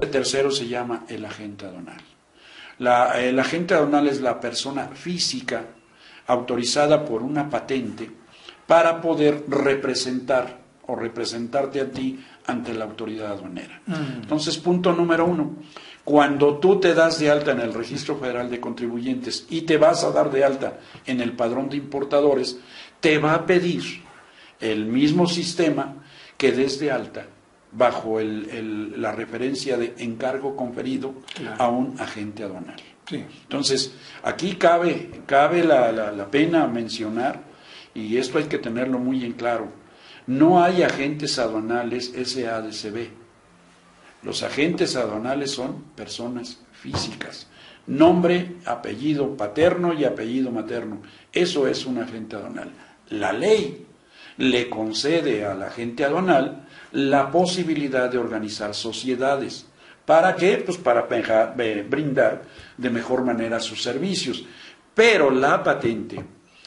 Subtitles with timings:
[0.00, 2.00] El tercero se llama el agente aduanal.
[2.78, 5.64] La, el agente aduanal es la persona física
[6.26, 8.10] autorizada por una patente
[8.66, 13.80] para poder representar o representarte a ti ante la autoridad aduanera.
[13.86, 14.22] Mm.
[14.22, 15.56] Entonces, punto número uno,
[16.04, 20.04] cuando tú te das de alta en el Registro Federal de Contribuyentes y te vas
[20.04, 22.58] a dar de alta en el padrón de importadores,
[23.00, 24.03] te va a pedir
[24.72, 25.94] el mismo sistema
[26.36, 27.26] que des de alta
[27.72, 31.62] bajo el- el- la referencia de encargo conferido Claro.
[31.62, 32.76] a un agente aduanal.
[33.08, 33.24] Sí.
[33.42, 33.92] Entonces,
[34.22, 37.42] aquí cabe, cabe la, la- la pena mencionar,
[37.94, 39.68] y esto hay que tenerlo muy en claro,
[40.26, 43.10] no hay agentes aduanales SADCB.
[44.22, 47.46] Los agentes aduanales son personas físicas.
[47.86, 51.02] Nombre, apellido paterno y apellido materno.
[51.32, 52.70] Eso es un agente aduanal.
[53.10, 53.84] La ley
[54.36, 59.66] le concede al agente aduanal la posibilidad de organizar sociedades.
[60.04, 60.62] ¿Para qué?
[60.64, 62.42] Pues para eh, brindar
[62.76, 64.44] de mejor manera sus servicios.
[64.94, 66.22] Pero la patente,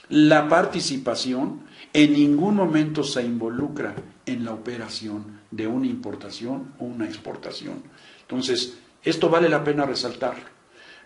[0.09, 3.93] la participación, en ningún momento se involucra
[4.25, 7.83] en la operación de una importación o una exportación.
[8.21, 10.57] Entonces, esto vale la pena resaltarlo.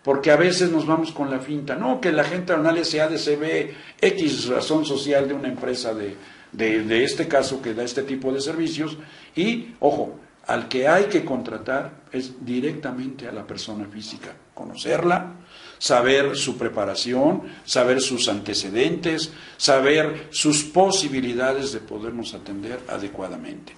[0.03, 3.71] Porque a veces nos vamos con la finta, no, que la gente aduanal sea ADCB
[4.01, 6.15] X razón social de una empresa de,
[6.51, 8.97] de, este caso que da este tipo de servicios
[9.35, 15.35] y, ojo, al que hay que contratar es directamente a la persona física, conocerla,
[15.77, 23.73] saber su preparación, saber sus antecedentes, saber sus posibilidades de podernos atender adecuadamente.